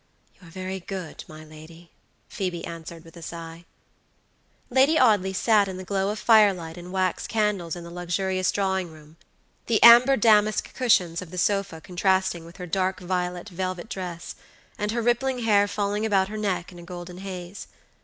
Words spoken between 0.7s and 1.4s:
good,